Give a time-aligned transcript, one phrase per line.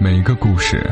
[0.00, 0.88] 每个故事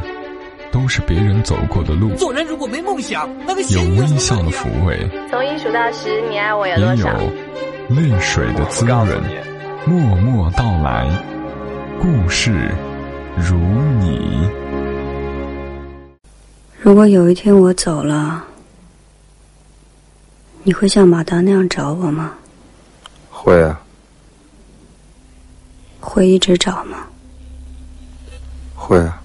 [0.73, 7.01] 都是别人走过的路，做人如果没梦想，那个有微笑的抚慰，从一数到十，你爱我有多也？
[7.03, 7.07] 有
[7.95, 9.07] 泪水的滋润。
[9.87, 11.09] 默默到来，
[12.01, 12.75] 故事
[13.37, 13.57] 如
[14.01, 14.51] 你。
[16.81, 18.45] 如果有一天我走了，
[20.65, 22.33] 你会像马达那样找我吗？
[23.31, 23.81] 会啊，
[26.01, 27.07] 会一直找吗？
[28.87, 29.21] 会啊，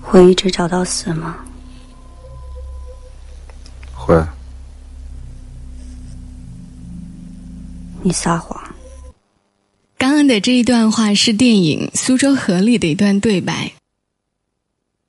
[0.00, 1.36] 会一直找到死吗？
[3.92, 4.14] 会。
[8.00, 8.62] 你撒谎。
[9.96, 13.72] 刚刚的这一段话是电影《苏州河》里的一段对白。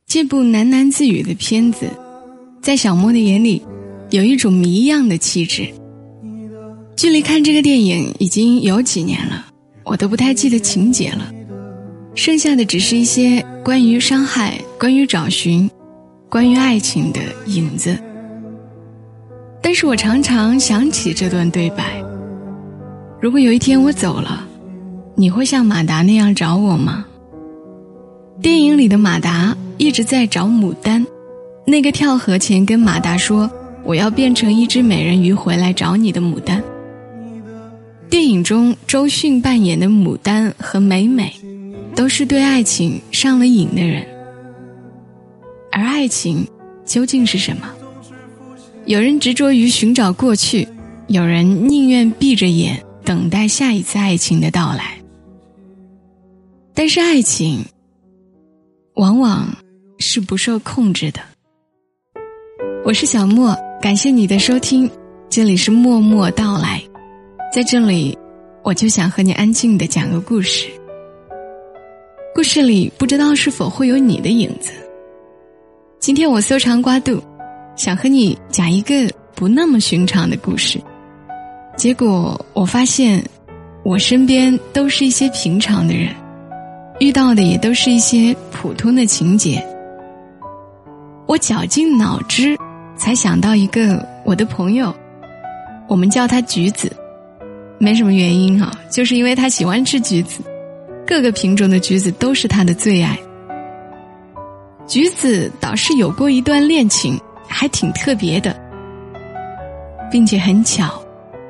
[0.07, 1.87] 这部喃喃自语的片子，
[2.63, 3.63] 在小莫的眼里，
[4.09, 5.71] 有一种谜一样的气质。
[6.97, 9.45] 距离看这个电影已经有几年了，
[9.83, 11.31] 我都不太记得情节了，
[12.19, 15.71] 剩下的只是一些关于伤害、关于找寻、
[16.27, 17.97] 关于爱情的影子。
[19.61, 22.03] 但是我常常想起这段对白。
[23.21, 24.45] 如果有一天我走了，
[25.15, 27.05] 你会像马达那样找我吗？
[28.41, 31.07] 电影里的马达一直在找牡丹，
[31.65, 33.49] 那个跳河前跟马达说
[33.85, 36.61] “我要变成一只美人鱼回来找你的牡丹”。
[38.11, 41.33] 电影中周迅扮演的牡丹和美美，
[41.99, 44.07] 都是对爱情上了瘾的人。
[45.69, 46.47] 而爱情
[46.85, 47.69] 究竟是什么？
[48.85, 50.65] 有人执着于寻找过去，
[51.07, 52.81] 有人宁愿闭着眼。
[53.03, 54.97] 等待下一次爱情的到来，
[56.73, 57.65] 但是爱情
[58.93, 59.53] 往往
[59.97, 61.19] 是不受控制的。
[62.85, 64.89] 我是小莫，感谢你的收听，
[65.27, 66.81] 这里是默默到来，
[67.51, 68.17] 在这里
[68.63, 70.69] 我就想和你安静的讲个故事。
[72.39, 74.71] 故事里不知道是否会有你的影子。
[75.99, 77.21] 今天我搜肠刮肚，
[77.75, 80.79] 想和你讲一个不那么寻常的故事。
[81.75, 83.21] 结果我发现，
[83.83, 86.15] 我身边都是一些平常的人，
[87.01, 89.61] 遇到的也都是一些普通的情节。
[91.27, 92.57] 我绞尽脑汁，
[92.95, 94.95] 才想到一个我的朋友，
[95.89, 96.89] 我们叫他橘子，
[97.77, 100.39] 没什么原因哈，就是因为他喜欢吃橘子，
[101.09, 103.17] 各个品种的橘子都是他的最爱。
[104.85, 108.55] 橘子倒是有过一段恋情，还挺特别的，
[110.11, 111.03] 并且很巧。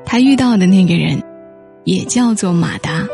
[0.06, 1.22] 他遇到的那个人，
[1.84, 3.06] 也叫做马达。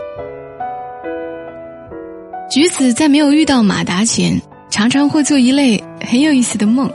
[2.48, 4.40] 橘子在没有遇到马达前，
[4.70, 6.88] 常常会做一类很有意思的梦，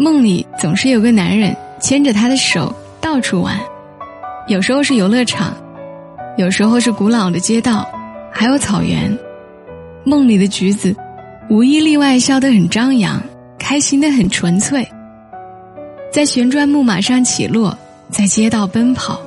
[0.00, 3.56] 梦里总是有个男人牵着她的手到处玩，
[4.48, 5.56] 有时候是游乐场，
[6.36, 7.88] 有时候是古老的街道，
[8.38, 9.18] 还有草原。
[10.04, 10.94] 梦里的橘子，
[11.50, 13.20] 无一例外笑得很张扬，
[13.58, 14.86] 开心的很纯粹，
[16.12, 17.76] 在旋转木马上起落。
[18.10, 19.20] 在街道奔跑，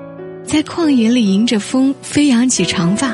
[0.46, 3.14] 在旷野里迎着风飞扬起长发。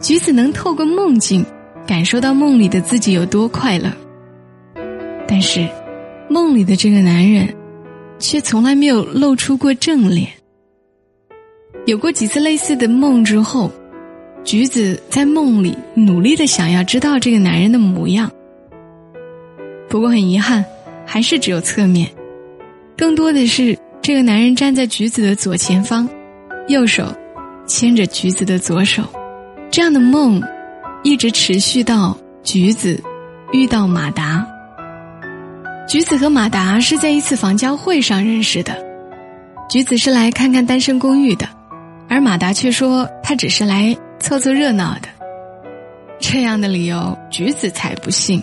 [0.00, 1.44] 橘子能透过梦境
[1.86, 3.90] 感受到梦里的自己有多快乐，
[5.26, 5.66] 但是
[6.28, 7.48] 梦里的这个男人
[8.18, 10.28] 却从来没有露出过正脸。
[11.86, 13.72] 有过几次类似的梦之后，
[14.46, 18.30] 橘子在梦里努力的想要知道这个男人的模样，
[19.88, 20.64] 不过很遗憾，
[21.04, 22.08] 还是只有侧面，
[22.96, 23.76] 更多的是。
[24.02, 26.08] 这个男人站在橘子的左前方，
[26.68, 27.12] 右手
[27.66, 29.02] 牵着橘子的左手，
[29.68, 30.40] 这样的梦
[31.02, 33.02] 一直持续到橘子
[33.50, 34.46] 遇到马达。
[35.88, 38.76] 橘子和马达是在一次房交会上认识的，
[39.68, 41.48] 橘子是来看看单身公寓的，
[42.08, 45.08] 而马达却说他只是来凑凑热闹的。
[46.18, 48.42] 这样的理由，橘子才不信。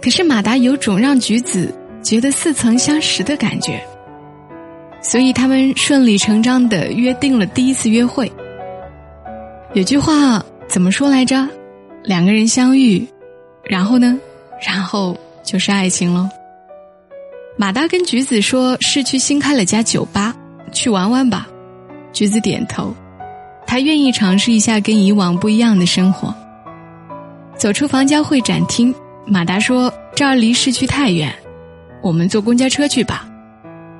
[0.00, 3.82] 可是马达有种让橘子觉得似曾相识的感觉。
[5.02, 8.30] 所以他们顺理成章的约定了第一次约会。
[9.72, 11.48] 有句话怎么说来着？
[12.04, 13.06] 两个人相遇，
[13.64, 14.18] 然后呢？
[14.66, 16.28] 然后就是爱情喽。
[17.56, 20.34] 马达跟橘子说：“市区新开了家酒吧，
[20.72, 21.48] 去玩玩吧。”
[22.12, 22.94] 橘子点头，
[23.70, 26.34] 他愿意尝试一下跟以往不一样的生活。
[27.56, 28.92] 走出房交会展厅，
[29.24, 31.32] 马达说：“这儿离市区太远，
[32.02, 33.28] 我们坐公交车去吧。”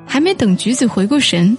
[0.05, 1.57] 还没等橘子回过神，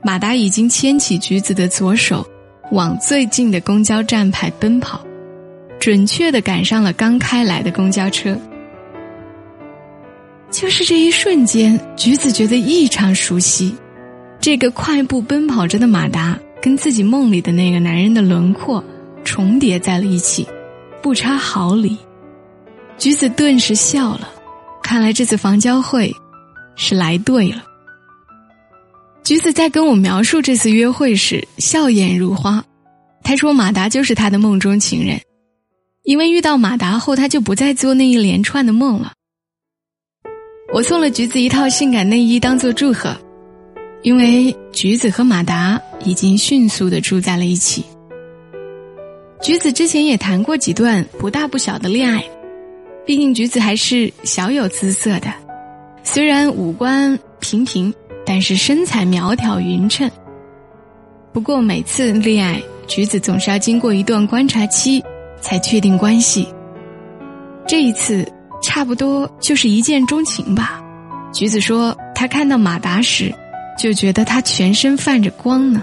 [0.00, 2.24] 马达已经牵起橘子的左手，
[2.70, 5.00] 往最近的公交站牌奔跑，
[5.80, 8.38] 准确的赶上了刚开来的公交车。
[10.52, 13.74] 就是这一瞬间，橘子觉得异常熟悉，
[14.38, 18.82] 这个快步奔跑着的马达，跟自己梦里的那个男人的轮廓
[19.24, 20.46] 重叠在了一起，
[21.02, 21.96] 不差毫厘。
[22.98, 24.28] 橘子顿时笑了，
[24.82, 26.14] 看来这次房交会
[26.76, 27.64] 是来对了。
[29.22, 32.62] 橘子在跟我描述这次约会时，笑靥如花。
[33.22, 35.20] 他说：“马达就是他的梦中情人，
[36.02, 39.12] 因为遇到马达后，他就不再做那一连串的梦了。”
[40.72, 43.14] 我送了橘子一套性感内衣当做祝贺，
[44.02, 47.84] 因为橘子和马达已经迅速的住在了一起。
[49.42, 52.24] 橘子之前也谈过几段不大不小的恋爱，
[53.06, 55.32] 毕竟橘子还是小有姿色的，
[56.02, 57.92] 虽然五官平平，
[58.24, 60.10] 但是身材苗条匀称。
[61.32, 65.02] 不过每次恋爱，橘子总是要经过一段观察期，
[65.40, 66.46] 才确定关系。
[67.66, 68.26] 这一次。
[68.62, 70.84] 差不多就是一见钟情吧。
[71.32, 73.34] 橘子说，他看到马达时，
[73.80, 75.82] 就觉得他全身泛着光呢。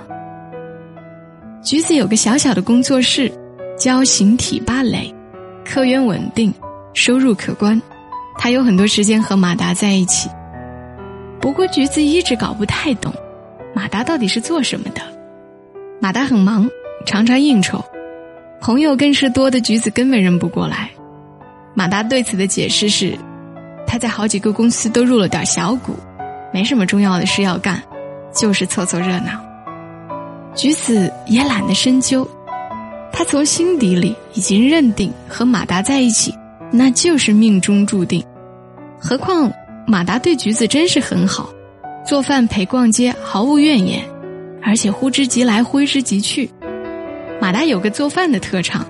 [1.63, 3.31] 橘子有个小小的工作室，
[3.75, 5.11] 教形体芭蕾，
[5.65, 6.53] 客源稳定，
[6.93, 7.81] 收入可观。
[8.37, 10.29] 他有很多时间和马达在一起。
[11.41, 13.11] 不过橘子一直搞不太懂，
[13.73, 15.01] 马达到底是做什么的。
[15.99, 16.69] 马达很忙，
[17.03, 17.83] 常常应酬，
[18.61, 20.87] 朋友更是多的橘子根本认不过来。
[21.73, 23.17] 马达对此的解释是，
[23.87, 25.95] 他在好几个公司都入了点小股，
[26.57, 27.79] 没什么重要的事要干，
[28.33, 29.39] 就是凑凑热闹。
[30.55, 32.27] 橘子也懒得深究，
[33.13, 36.33] 他从心底里已经认定和马达在一起，
[36.71, 38.23] 那就是命中注定。
[38.97, 39.53] 何况
[39.85, 41.47] 马达对橘子真是很好，
[42.03, 44.03] 做饭陪逛街毫无怨言，
[44.63, 46.49] 而且呼之即来挥之即去。
[47.39, 48.83] 马达有个做饭的特长。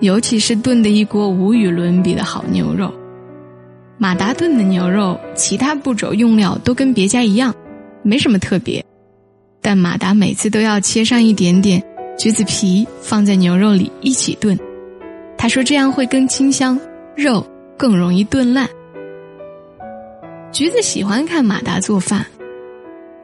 [0.00, 2.92] 尤其是炖的一锅无与伦比的好牛肉，
[3.96, 7.54] 马达炖的牛肉，其他步骤用料都跟别家一样，
[8.02, 8.84] 没什么特别，
[9.62, 11.82] 但马达每次都要切上一点点
[12.18, 14.58] 橘子皮放在牛肉里一起炖，
[15.38, 16.78] 他说这样会更清香，
[17.16, 17.46] 肉
[17.76, 18.68] 更容易炖烂。
[20.50, 22.26] 橘子喜欢看马达做饭，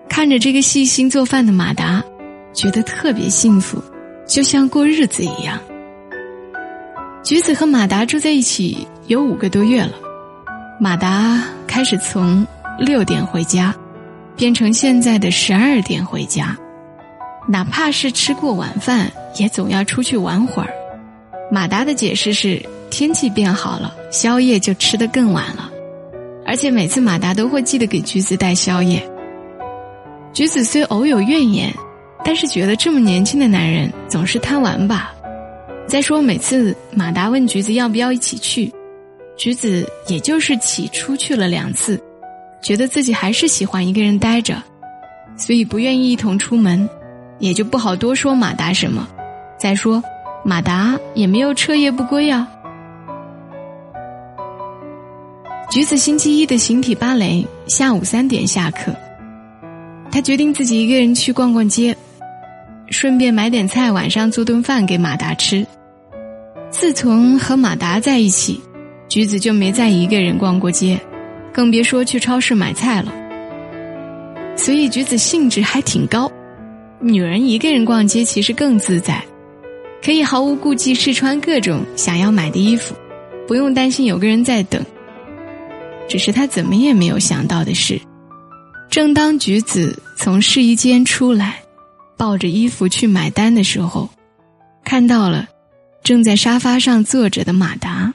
[0.08, 2.02] 看着这个细心做饭的马达，
[2.52, 3.82] 觉得特别幸福，
[4.26, 5.58] 就像过日子一样。
[7.22, 9.92] 橘子和马达住在一起有五个多月了，
[10.82, 12.46] 马达开始从
[12.78, 13.74] 六点回家，
[14.34, 16.56] 变成现在的十二点回家，
[17.46, 20.70] 哪怕是吃过晚饭，也总要出去玩会儿。
[21.52, 25.70] 马达的解释是天气变好了，宵夜就吃得更晚了，
[26.46, 29.06] 而且每次马达都会记得给橘子带宵夜。
[30.32, 31.70] 橘子虽偶有怨言，
[32.24, 35.12] 但是觉得这么年轻的男人总是贪玩吧。
[35.86, 38.72] 再说，每次马达问橘子要不要一起去，
[39.40, 41.98] 橘子也就是起出去了两次，
[42.60, 44.62] 觉得自己还是喜欢一个人待着，
[45.34, 46.86] 所以不愿意一同出门，
[47.38, 49.08] 也就不好多说马达什么。
[49.58, 50.04] 再说，
[50.44, 52.46] 马达也没有彻夜不归啊。
[55.70, 58.94] 橘子星期一的形体芭蕾下午三点下课，
[60.12, 61.96] 他决定自己一个人去逛逛街，
[62.90, 65.66] 顺便买点菜，晚上做顿饭给马达吃。
[66.68, 68.60] 自从和马达在一起，
[69.10, 70.98] 橘子就没再一个人逛过街，
[71.52, 73.12] 更别说去超市买菜了。
[74.56, 76.30] 所以橘子兴致还挺高。
[77.00, 79.20] 女人一个人逛街其实更自在，
[80.00, 82.94] 可以毫无顾忌试穿各种想要买的衣服，
[83.48, 84.80] 不用担心有个人在等。
[86.08, 88.00] 只是她怎么也没有想到的是，
[88.88, 91.56] 正当橘子从试衣间出来，
[92.16, 94.08] 抱着衣服去买单的时候，
[94.84, 95.48] 看到了。
[96.02, 98.12] 正在沙发上坐着的马达，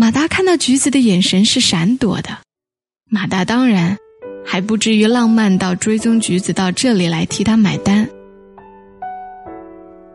[0.00, 2.30] 马达看到橘子的眼神是闪躲的，
[3.10, 3.98] 马达当然
[4.46, 8.08] 还不至于浪漫到追踪橘子到这里来替他买单，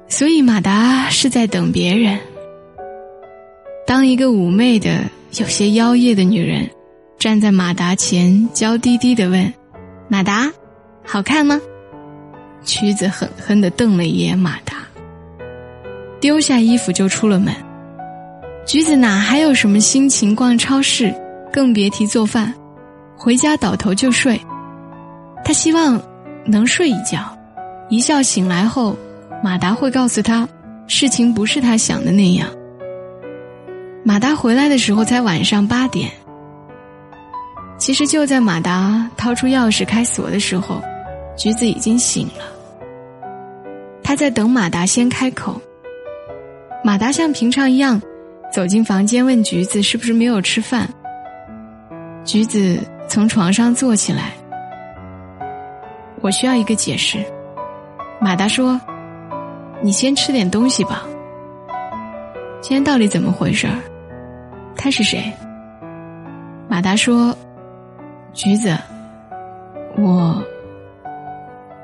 [0.08, 2.18] 所以马达是在等别人。
[3.86, 5.04] 当一个妩媚的、
[5.38, 6.68] 有些妖艳的女人
[7.20, 9.54] 站在马达前，娇滴滴的问
[10.10, 10.52] ：“马达，
[11.06, 11.62] 好看吗？”
[12.66, 14.78] 橘子狠狠的瞪了一眼马达。
[16.20, 17.54] 丢下衣服就出了门，
[18.66, 21.14] 橘子哪还有什么心情逛超市，
[21.54, 22.52] 更别提做饭。
[23.16, 24.42] 回家倒头就睡，
[25.44, 26.02] 他希望
[26.46, 27.20] 能睡一觉，
[27.90, 28.98] 一觉醒来后，
[29.44, 30.50] 马达会告诉他，
[30.88, 32.50] 事情不是他想的那样。
[34.04, 36.10] 马达回来的时候才晚上八点。
[37.78, 40.82] 其实就在马达掏出钥匙开锁的时候，
[41.38, 42.44] 橘子已经醒了。
[44.04, 45.62] 他在等马达先开口。
[46.84, 48.02] 马达像平常一样
[48.56, 50.88] 走进房间，问橘子是不是没有吃饭。
[52.24, 54.32] 橘子从床上坐起来，
[56.22, 57.18] 我需要一个解释。
[58.18, 58.80] 马达说
[59.84, 61.04] ：“你先吃点东西吧。
[62.62, 63.76] 今天到底怎么回事儿？
[64.78, 65.30] 他是谁？
[66.70, 67.38] 马达说
[68.32, 68.74] ：“橘子，
[69.98, 70.42] 我，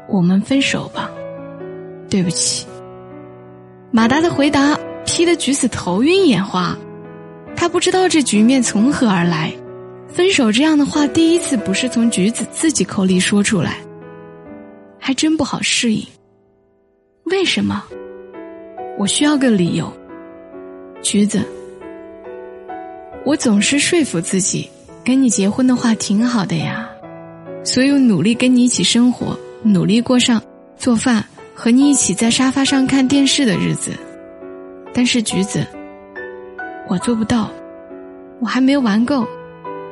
[0.07, 1.11] 我们分手吧。
[2.09, 2.65] 对不起。”
[3.93, 6.77] 马达的回答劈得橘子头晕眼花，
[7.57, 9.51] 他不知道这局面从何而来。
[10.07, 13.79] 分手这样的话，第一次不是从橘子自己口里说出来，
[14.97, 16.05] 还真不好适应。
[17.25, 17.83] 为什么？
[18.97, 19.91] 我需要个理由。
[21.01, 21.41] 橘子，
[23.25, 24.69] 我总是说服自己，
[25.03, 26.89] 跟你结婚的话挺好的呀，
[27.61, 30.41] 所以我努力跟你一起生活，努力过上
[30.77, 31.25] 做饭
[31.63, 33.91] 和你一起在沙发上看电视的日子。
[34.95, 35.63] 但是橘子，
[36.89, 37.51] 我做不到，
[38.39, 39.19] 我还没玩够。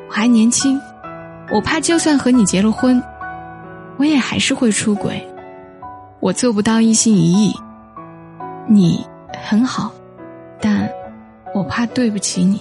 [0.08, 0.80] 我还年轻，
[1.52, 3.00] 我怕就算和你结了婚，
[3.98, 5.24] 我也还是会出轨。
[6.18, 7.54] 我做不到一心一意。
[8.66, 9.06] 你
[9.40, 9.92] 很好，
[10.60, 10.90] 但
[11.54, 12.60] 我怕对不起你。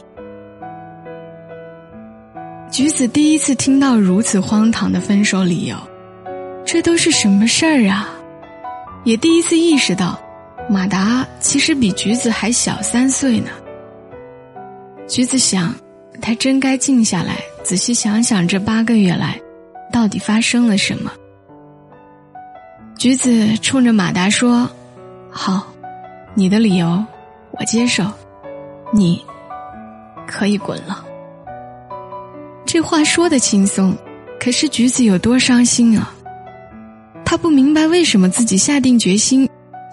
[2.70, 5.76] 橘子第一次听到如此荒唐的分手理由，
[6.64, 8.08] 这都是什么事儿啊？
[9.04, 10.20] 也第一次意识到，
[10.70, 13.50] 马达其实比橘子还小三岁呢。
[15.08, 15.74] 橘子想。
[16.22, 19.40] 他真该静下来，仔细想想这八个月来，
[19.90, 21.10] 到底发生了什么。
[22.98, 24.70] 橘子冲着马达说
[25.32, 25.66] ：“好，
[26.36, 27.02] 你的理由
[27.52, 28.04] 我接受，
[28.92, 29.24] 你
[30.28, 31.06] 可以滚了。”
[32.68, 33.96] 这话说的轻松，
[34.42, 36.14] 可是橘子有多伤心啊！
[37.30, 39.48] 他不明白为什么自己下定决心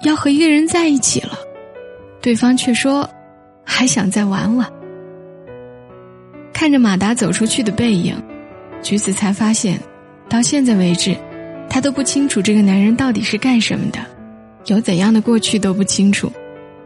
[0.05, 1.39] 要和一个人在一起了，
[2.23, 3.07] 对方却说
[3.63, 4.67] 还想再玩玩。
[6.51, 8.17] 看着马达走出去的背影，
[8.83, 9.79] 橘子才发现，
[10.31, 11.15] 到现在为止，
[11.69, 13.99] 他都不清楚这个男人到底是干什么的，
[14.65, 16.33] 有怎样的过去都不清楚，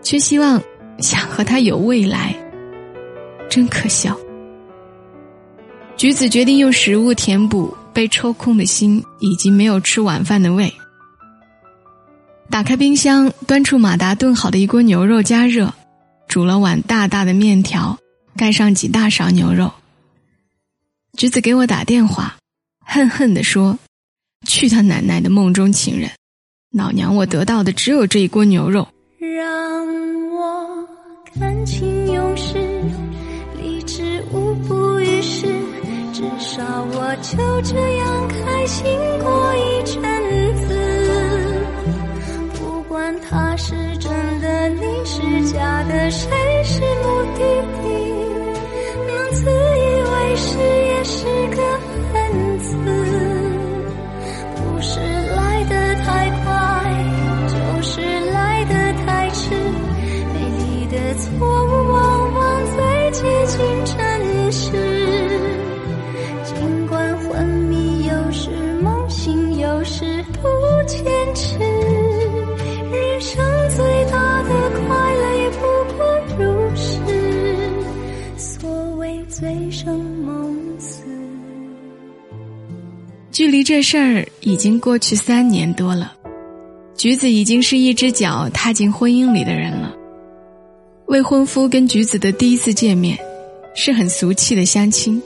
[0.02, 0.61] 却希望
[0.99, 2.35] 想和他有未来，
[3.49, 4.19] 真可笑。
[5.97, 10.73] 橘子决定用食物填补被抽空的心以及没有吃晚饭的胃。
[12.49, 15.75] 打开冰箱，端出马达炖好的一锅牛肉加热，
[16.26, 17.99] 煮了碗大大的面条。
[18.35, 19.71] 盖上几大勺牛肉。
[21.19, 22.38] 橘子给我打电话，
[22.87, 23.78] 恨恨地说
[24.49, 26.11] ：“去他奶奶的梦中情人！
[26.73, 28.88] 老娘我得到的只有这一锅牛肉。”
[29.21, 29.87] 让
[30.33, 30.88] 我
[31.38, 32.54] 感情用事，
[33.62, 34.99] 理智无补，
[36.21, 36.62] 至少
[36.93, 39.97] 我就这样开心过一阵
[40.55, 40.69] 子。
[42.59, 44.12] 不管他是真
[44.43, 46.29] 的，你是假的，谁
[46.62, 47.41] 是目的
[47.81, 48.00] 地？
[83.71, 86.12] 这事儿已经过去三年多了，
[86.97, 89.95] 橘子已经是一只脚踏进婚姻里的人了。
[91.07, 93.17] 未婚夫跟橘子的第一次见面，
[93.73, 95.23] 是很俗气的相亲。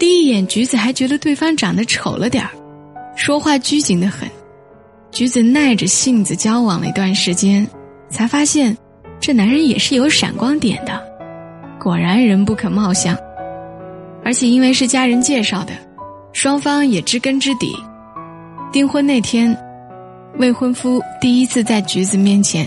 [0.00, 2.50] 第一眼，橘子还觉得对方长得丑了点儿，
[3.14, 4.28] 说话拘谨的很。
[5.12, 7.64] 橘子耐着性子交往了一段时间，
[8.10, 8.76] 才发现，
[9.20, 11.00] 这男人也是有闪光点的。
[11.78, 13.16] 果然人不可貌相，
[14.24, 15.72] 而且因为是家人介绍的，
[16.40, 17.74] 双方也知根知底。
[18.70, 19.52] 订婚那天，
[20.36, 22.64] 未婚夫第一次在橘子面前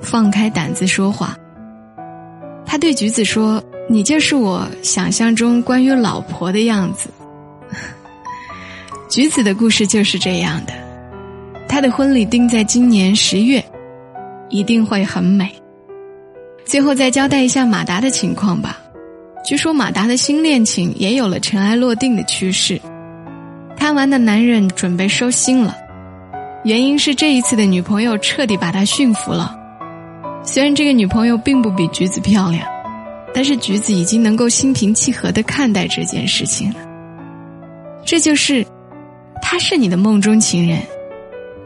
[0.00, 1.36] 放开胆子说话。
[2.66, 7.08] 他对橘子说：“你就是我想象中关于老婆的样子。
[9.08, 10.72] ”橘子的故事就是这样的，
[11.68, 13.64] 他的婚礼定在今年十月，
[14.48, 15.48] 一定会很美。
[16.64, 18.80] 最后再交代一下马达的情况吧。
[19.44, 22.80] 据说马达的新恋情也有了尘埃落定的趋势，
[23.82, 25.76] 贪玩的男人准备收心了，
[26.62, 29.58] 原因是这一次的女朋友彻底把他驯服了。
[30.44, 32.64] 虽然这个女朋友并不比橘子漂亮，
[33.34, 36.76] 但是橘子已经能够心平气和的看待这件事情了。
[38.04, 38.64] 这就是，
[39.42, 40.78] 他是你的梦中情人，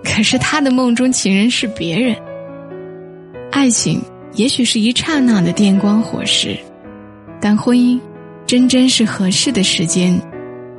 [0.02, 2.16] 可是他的梦中情人是别人。
[3.52, 4.00] 爱情。
[4.32, 6.56] 也许是一刹那的电光火石，
[7.42, 8.00] 但婚姻，
[8.46, 10.18] 真真是合适的时间，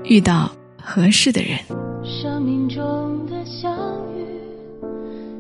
[0.04, 0.52] 遇到
[0.90, 1.60] 合适的人。
[2.02, 3.70] 生命中的相
[4.16, 4.24] 遇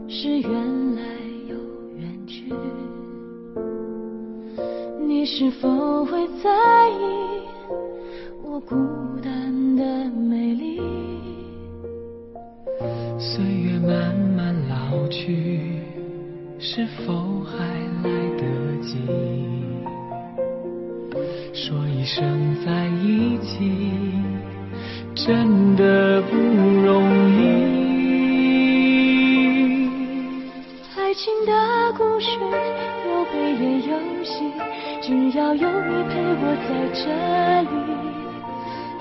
[0.09, 0.51] 是缘
[0.95, 1.01] 来
[1.47, 1.55] 又
[1.97, 2.53] 缘去，
[5.07, 6.49] 你是否会在
[6.89, 7.01] 意
[8.43, 8.75] 我孤
[9.23, 10.81] 单的美丽？
[13.17, 15.79] 岁月慢慢老去，
[16.59, 17.57] 是否还
[18.03, 18.43] 来得
[18.81, 18.97] 及
[21.53, 24.06] 说一声再一起？
[25.27, 27.03] 真的不容
[27.33, 27.41] 易。
[30.95, 31.51] 爱情的
[31.97, 32.29] 故事
[33.05, 33.91] 有悲也有
[34.23, 34.31] 喜，
[35.01, 37.03] 只要有你陪我在这
[37.63, 37.67] 里。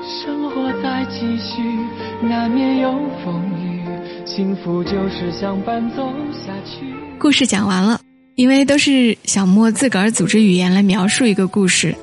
[0.05, 1.63] 生活在继续，
[2.27, 2.91] 难免有
[3.25, 3.85] 风雨，
[4.25, 6.93] 幸福就是相伴走下去。
[7.21, 8.01] 故事讲完了，
[8.35, 11.95] 因为都是小莫自个儿组织语言来描述一个故事，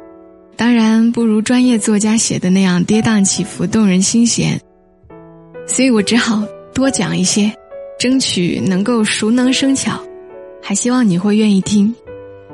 [0.55, 4.59] 当然不如专业作家写的那样跌宕起伏、动人心弦，
[5.67, 6.43] 所以我只好
[6.73, 7.51] 多讲一些，
[7.99, 9.99] 争取能够熟能生巧，
[10.61, 11.93] 还希望你会愿意听。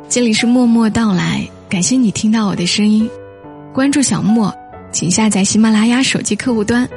[0.08, 3.10] 这里是默默到来，感谢你听到我的声音，
[3.74, 4.54] 关注小莫。
[4.92, 6.90] 请下载喜马拉雅手机客户端。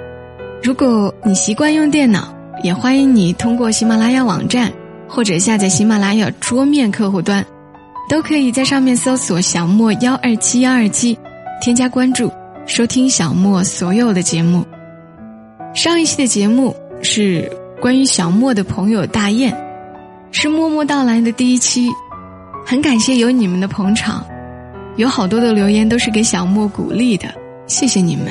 [0.62, 4.72] 如果你习惯用电脑，也欢迎你通过喜马拉雅网站
[5.06, 7.44] 或者下载喜马拉雅桌面客户端，
[8.12, 11.18] 都可以在上面搜索“小莫幺二七幺二七”，
[11.62, 12.30] 添加关注，
[12.66, 14.66] 收听小莫所有的节目。
[15.74, 17.50] 上一期的节目是
[17.80, 19.56] 关于小莫的朋友大雁，
[20.30, 21.88] 是默默到来的第一期，
[22.66, 24.22] 很感谢有你们的捧场，
[24.96, 27.34] 有好多的留言都是给小莫鼓励的。
[27.66, 28.26] 谢谢你们，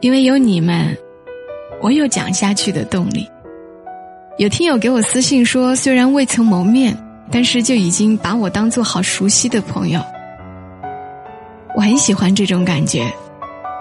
[0.00, 0.94] 因为有你们，
[1.80, 3.26] 我有讲下去的动力。
[4.36, 6.94] 有听友给我私信说，虽然未曾谋面，
[7.30, 10.00] 但是就已经把我当做好熟悉的朋友。
[11.76, 13.10] 我很喜欢这种感觉，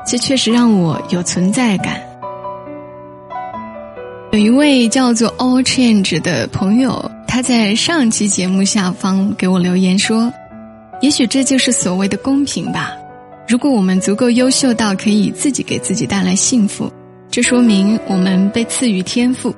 [0.06, 2.00] 这确实让我有存在感。
[4.32, 10.32] 有一位叫做 All Change 的朋友，他在上期节目下方给我留言说
[11.02, 12.94] ：“也许这就是所谓的公平吧。”
[13.50, 16.92] 如果我们足够优秀到可以自己给自己带来幸福，
[17.32, 19.52] 这说明我们被赐予天赋；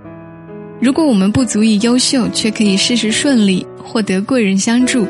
[0.80, 5.08] 如果我们不足以优秀，却可以事事顺利，获得贵人相助，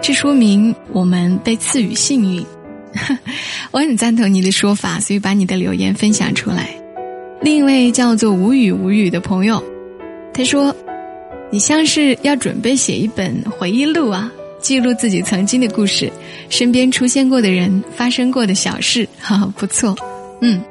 [0.00, 2.44] 这说明我们被赐予幸运。
[3.72, 6.68] 我很赞同你的说法，所以把你的留言分享出来。
[7.40, 9.62] 另一位叫做无语无语的朋友，
[10.32, 10.74] 他说
[11.50, 14.30] ：“你像是要准备写一本回忆录啊。”
[14.62, 16.08] 记录自己曾经的故事，
[16.48, 19.92] 身边出现过的人，发生过的小事，哈，不错，
[20.40, 20.62] 嗯，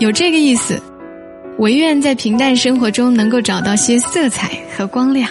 [0.00, 0.82] 有这个意思。
[1.58, 5.30] 唯愿在平淡生活中能够找到些色彩和光亮。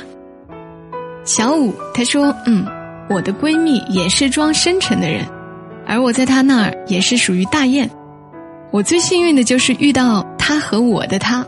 [1.26, 2.64] 小五他说：“嗯，
[3.10, 5.26] 我的闺蜜也是装深沉的人，
[5.86, 7.90] 而我在她那儿也是属于大雁。
[8.72, 11.46] 我最幸运的就是遇到她和我的她。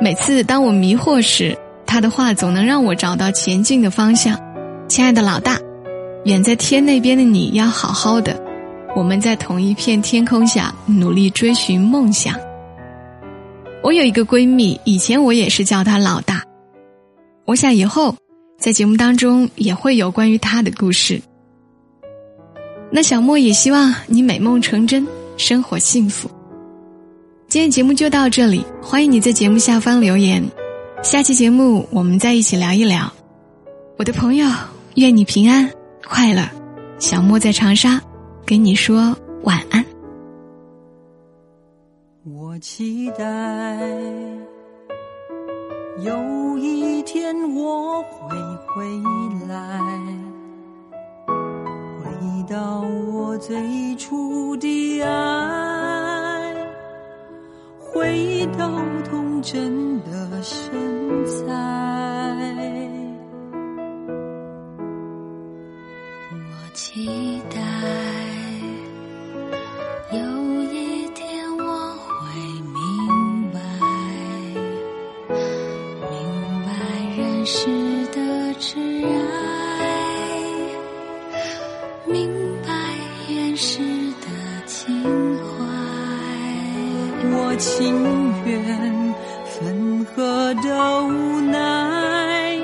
[0.00, 4.38] 每次当我迷惑时，她的话总能让我找到前进的方向。”
[4.88, 5.58] 亲爱的老大，
[6.24, 8.40] 远在天那边的你要好好的。
[8.96, 12.34] 我们在同一片天空下努力追寻梦想。
[13.82, 16.42] 我有一个闺蜜，以前我也是叫她老大。
[17.44, 18.14] 我想以后
[18.58, 21.22] 在节目当中也会有关于他的故事。
[22.90, 26.28] 那小莫也希望你美梦成真，生活幸福。
[27.46, 30.44] 今天节目就到这里，欢迎你在节目下方留言。
[31.02, 33.10] 下期节目我们再一起聊一聊，
[33.96, 34.46] 我的朋友。
[34.96, 35.70] 愿你平安
[36.04, 36.42] 快乐，
[36.98, 38.02] 小莫在长沙，
[38.44, 39.84] 跟你说晚安。
[42.24, 43.78] 我期待
[46.00, 48.36] 有一天我会
[48.68, 48.84] 回
[49.48, 49.80] 来，
[51.26, 52.08] 回
[52.48, 52.82] 到
[53.12, 56.54] 我最初的爱，
[57.80, 58.70] 回到
[59.10, 60.70] 童真的现
[61.46, 61.97] 在。
[90.14, 92.58] 何的无奈，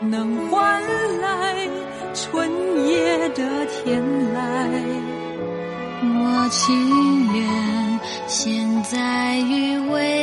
[0.00, 0.82] 能换
[1.20, 1.68] 来
[2.14, 2.50] 春。
[2.88, 4.02] 夜的天
[4.34, 4.38] 籁，
[6.02, 10.19] 我情愿现在与未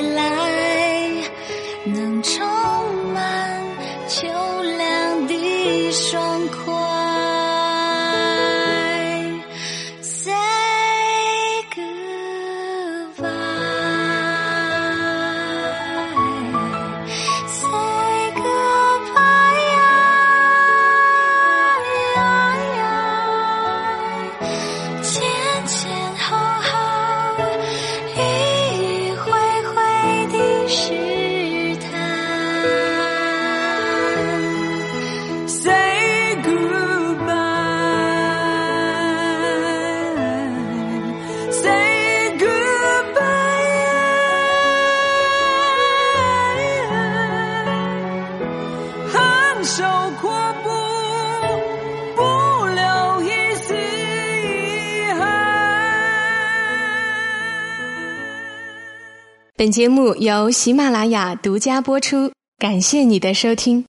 [59.67, 63.83] 本节目由喜马拉雅独家播出，感谢你的收听。